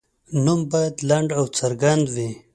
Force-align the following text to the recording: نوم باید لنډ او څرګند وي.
نوم 0.43 0.59
باید 0.71 0.95
لنډ 1.09 1.29
او 1.39 1.45
څرګند 1.57 2.05
وي. 2.15 2.29